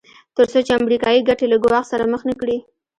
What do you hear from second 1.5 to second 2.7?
ګواښ سره مخ نه کړي.